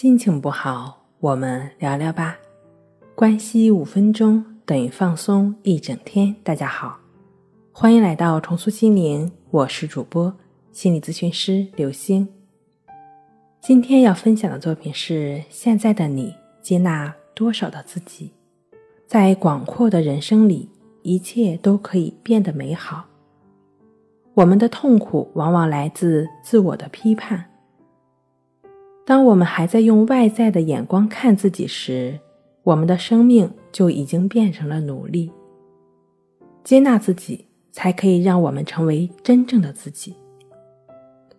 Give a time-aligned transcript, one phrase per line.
[0.00, 2.34] 心情不好，我们聊聊吧。
[3.14, 6.34] 关系五分钟等于放松一整天。
[6.42, 6.98] 大家好，
[7.70, 10.34] 欢迎来到重塑心灵，我是主播
[10.72, 12.26] 心理咨询师刘星。
[13.60, 18.32] 今天要分享的作品是：现在的你接纳多少的自己？
[19.06, 20.66] 在广阔的人生里，
[21.02, 23.04] 一切都可以变得美好。
[24.32, 27.49] 我们的痛苦往往来自自我的批判。
[29.10, 32.16] 当我们还在用外在的眼光看自己时，
[32.62, 35.32] 我们的生命就已经变成了努力。
[36.62, 40.14] 接纳自己，才可以让我们成为真正的自己。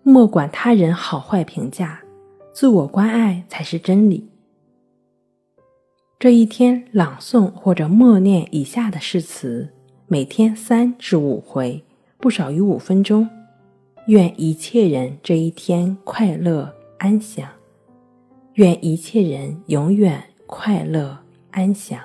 [0.03, 2.01] 莫管他人好坏评价，
[2.51, 4.27] 自我关爱才是真理。
[6.19, 9.69] 这一天，朗诵或者默念以下的誓词，
[10.07, 11.81] 每天三至五回，
[12.17, 13.25] 不少于五分钟。
[14.07, 17.47] 愿一切人这一天快乐安详。
[18.61, 21.17] 愿一切人永远快乐
[21.49, 21.99] 安详。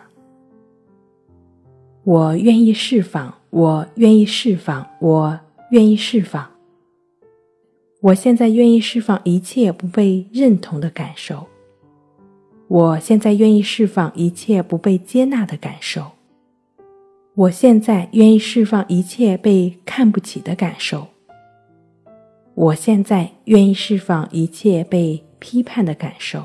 [2.03, 5.39] 我愿意释放，我愿意释放，我
[5.71, 6.51] 愿意释放。
[8.01, 11.47] 我现在愿意释放一切不被认同的感受。
[12.69, 16.13] 我现在愿意释放一切不被接纳的感受。
[17.35, 21.09] 我现在愿意释放一切被看不起的感受。
[22.55, 25.23] 我现在愿意释放一切被。
[25.47, 26.45] 批判的感受。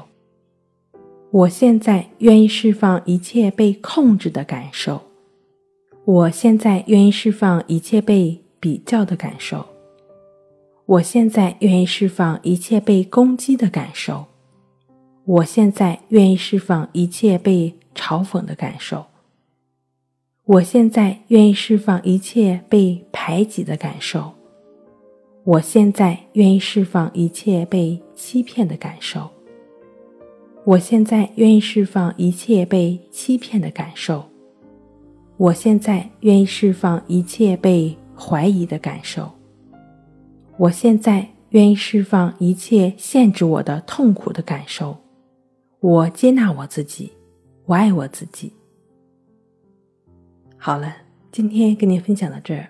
[1.32, 5.02] 我现在愿意释放一切被控制的感受。
[6.06, 9.66] 我现在愿意释放一切被比较的感受。
[10.86, 14.28] 我现在愿意释放一切被攻击的感受。
[15.26, 19.08] 我现在愿意释放一切被嘲讽的感受。
[20.46, 24.41] 我现在愿意释放一切被排挤的感受。
[25.44, 29.28] 我现在愿意释放一切被欺骗的感受。
[30.64, 34.24] 我现在愿意释放一切被欺骗的感受。
[35.38, 39.32] 我现在愿意释放一切被怀疑的感受。
[40.58, 44.96] 我现在愿意释放一切限制我的痛苦的感受。
[45.80, 47.12] 我接纳我自己，
[47.66, 48.54] 我爱我自己。
[50.56, 50.96] 好了，
[51.32, 52.70] 今天跟您分享到这儿。